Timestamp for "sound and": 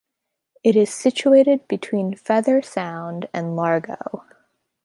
2.63-3.55